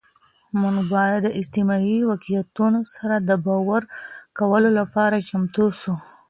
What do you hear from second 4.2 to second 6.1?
کولو لپاره چمتو سو.